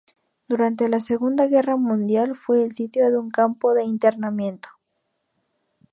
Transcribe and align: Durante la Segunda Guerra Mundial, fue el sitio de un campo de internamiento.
Durante 0.47 0.89
la 0.89 0.99
Segunda 0.99 1.45
Guerra 1.45 1.75
Mundial, 1.77 2.35
fue 2.35 2.63
el 2.63 2.71
sitio 2.71 3.11
de 3.11 3.19
un 3.19 3.29
campo 3.29 3.75
de 3.75 3.83
internamiento. 3.83 4.69